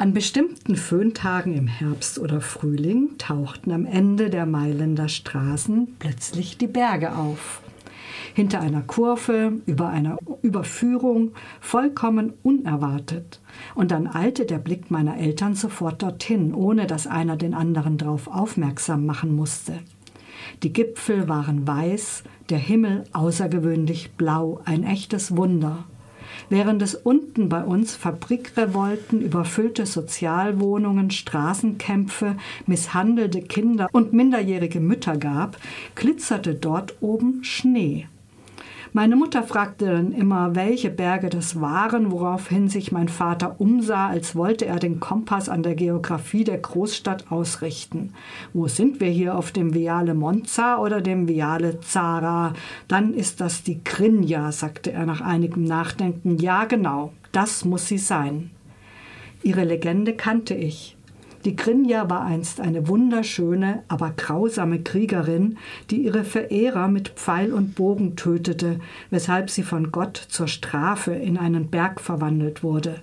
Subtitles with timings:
[0.00, 6.68] An bestimmten Föhntagen im Herbst oder Frühling tauchten am Ende der Mailänder Straßen plötzlich die
[6.68, 7.62] Berge auf.
[8.32, 13.40] Hinter einer Kurve, über einer Überführung, vollkommen unerwartet.
[13.74, 18.28] Und dann eilte der Blick meiner Eltern sofort dorthin, ohne dass einer den anderen darauf
[18.28, 19.80] aufmerksam machen musste.
[20.62, 25.86] Die Gipfel waren weiß, der Himmel außergewöhnlich blau, ein echtes Wunder
[26.48, 35.56] während es unten bei uns Fabrikrevolten, überfüllte Sozialwohnungen, Straßenkämpfe, misshandelte Kinder und minderjährige Mütter gab,
[35.94, 38.06] glitzerte dort oben Schnee.
[38.92, 44.34] Meine Mutter fragte dann immer, welche Berge das waren, woraufhin sich mein Vater umsah, als
[44.34, 48.14] wollte er den Kompass an der Geografie der Großstadt ausrichten.
[48.52, 52.54] Wo sind wir hier auf dem Viale Monza oder dem Viale Zara?
[52.88, 56.38] Dann ist das die Grinja, sagte er nach einigem Nachdenken.
[56.38, 58.50] Ja, genau, das muss sie sein.
[59.42, 60.97] Ihre Legende kannte ich.
[61.44, 65.56] Die Grinja war einst eine wunderschöne, aber grausame Kriegerin,
[65.90, 71.38] die ihre Verehrer mit Pfeil und Bogen tötete, weshalb sie von Gott zur Strafe in
[71.38, 73.00] einen Berg verwandelt wurde.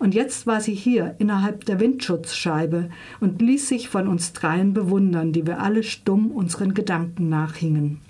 [0.00, 2.88] Und jetzt war sie hier innerhalb der Windschutzscheibe
[3.20, 8.00] und ließ sich von uns dreien bewundern, die wir alle stumm unseren Gedanken nachhingen.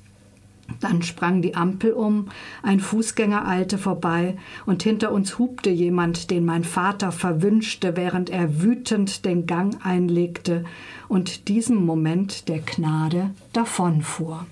[0.78, 2.26] Dann sprang die Ampel um,
[2.62, 8.62] ein Fußgänger eilte vorbei, und hinter uns hupte jemand, den mein Vater verwünschte, während er
[8.62, 10.64] wütend den Gang einlegte
[11.08, 14.46] und diesem Moment der Gnade davonfuhr.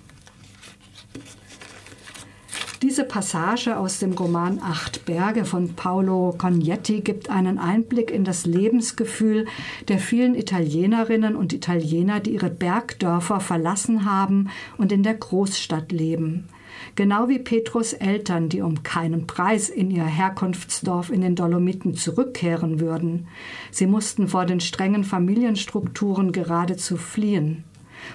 [2.99, 8.45] Diese Passage aus dem Roman Acht Berge von Paolo Cognetti gibt einen Einblick in das
[8.45, 9.47] Lebensgefühl
[9.87, 16.49] der vielen Italienerinnen und Italiener, die ihre Bergdörfer verlassen haben und in der Großstadt leben.
[16.97, 22.81] Genau wie Petrus Eltern, die um keinen Preis in ihr Herkunftsdorf in den Dolomiten zurückkehren
[22.81, 23.29] würden.
[23.71, 27.63] Sie mussten vor den strengen Familienstrukturen geradezu fliehen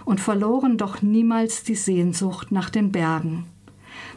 [0.04, 3.46] und verloren doch niemals die Sehnsucht nach den Bergen.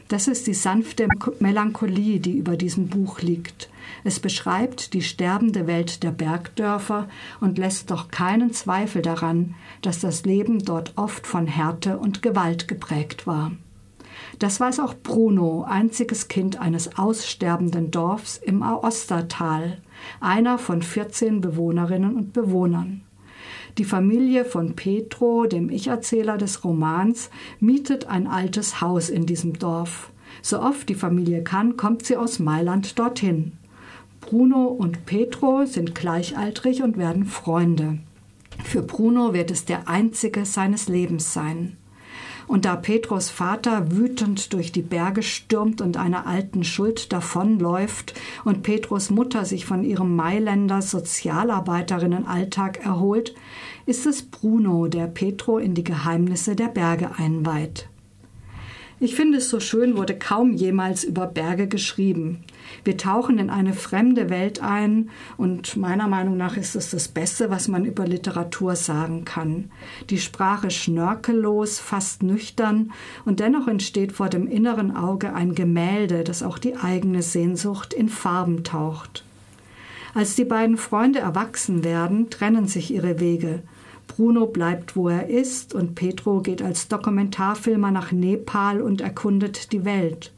[0.09, 1.09] Das ist die sanfte
[1.41, 3.69] Melancholie, die über diesem Buch liegt.
[4.04, 7.09] Es beschreibt die sterbende Welt der Bergdörfer
[7.41, 12.69] und lässt doch keinen Zweifel daran, dass das Leben dort oft von Härte und Gewalt
[12.69, 13.53] geprägt war.
[14.38, 19.78] Das weiß auch Bruno, einziges Kind eines aussterbenden Dorfs im Aostatal,
[20.20, 23.06] einer von 14 Bewohnerinnen und Bewohnern.
[23.78, 27.28] Die Familie von Petro, dem Ich-Erzähler des Romans,
[27.60, 30.12] mietet ein altes Haus in diesem Dorf.
[30.41, 33.53] So oft die Familie kann, kommt sie aus Mailand dorthin.
[34.22, 37.98] Bruno und Petro sind gleichaltrig und werden Freunde.
[38.64, 41.76] Für Bruno wird es der einzige seines Lebens sein.
[42.46, 48.14] Und da Petros Vater wütend durch die Berge stürmt und einer alten Schuld davonläuft
[48.44, 53.34] und Petros Mutter sich von ihrem Mailänder Sozialarbeiterinnenalltag erholt,
[53.86, 57.88] ist es Bruno, der Petro in die Geheimnisse der Berge einweiht.
[58.98, 62.42] Ich finde es so schön, wurde kaum jemals über Berge geschrieben.
[62.82, 67.50] Wir tauchen in eine fremde Welt ein und meiner Meinung nach ist es das Beste,
[67.50, 69.70] was man über Literatur sagen kann.
[70.08, 72.90] Die Sprache schnörkellos, fast nüchtern
[73.26, 78.08] und dennoch entsteht vor dem inneren Auge ein Gemälde, das auch die eigene Sehnsucht in
[78.08, 79.24] Farben taucht.
[80.14, 83.62] Als die beiden Freunde erwachsen werden, trennen sich ihre Wege.
[84.06, 89.84] Bruno bleibt, wo er ist, und Petro geht als Dokumentarfilmer nach Nepal und erkundet die
[89.84, 90.33] Welt.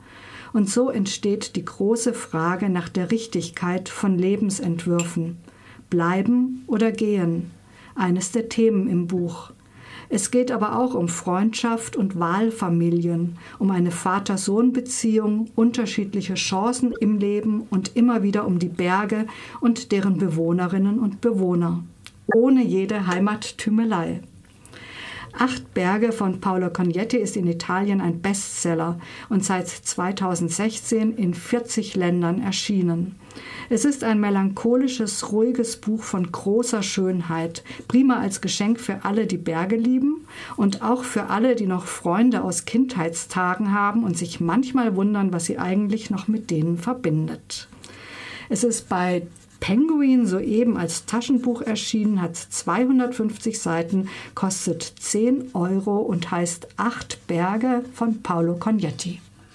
[0.52, 5.38] Und so entsteht die große Frage nach der Richtigkeit von Lebensentwürfen.
[5.90, 7.50] Bleiben oder gehen?
[7.94, 9.52] Eines der Themen im Buch.
[10.10, 17.66] Es geht aber auch um Freundschaft und Wahlfamilien, um eine Vater-Sohn-Beziehung, unterschiedliche Chancen im Leben
[17.68, 19.26] und immer wieder um die Berge
[19.60, 21.84] und deren Bewohnerinnen und Bewohner
[22.34, 24.20] ohne jede Heimattümelei.
[25.40, 31.94] Acht Berge von Paolo Cognetti ist in Italien ein Bestseller und seit 2016 in 40
[31.94, 33.16] Ländern erschienen.
[33.70, 39.36] Es ist ein melancholisches, ruhiges Buch von großer Schönheit, prima als Geschenk für alle, die
[39.36, 40.26] Berge lieben
[40.56, 45.44] und auch für alle, die noch Freunde aus Kindheitstagen haben und sich manchmal wundern, was
[45.44, 47.68] sie eigentlich noch mit denen verbindet.
[48.48, 49.22] Es ist bei
[49.60, 57.84] Penguin soeben als Taschenbuch erschienen, hat 250 Seiten, kostet 10 Euro und heißt Acht Berge
[57.94, 59.20] von Paolo Cognetti.